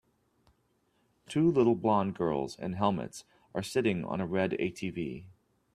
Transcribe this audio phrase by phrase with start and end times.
[1.29, 5.25] Two little blond girls in helmets are sitting on a red ATV.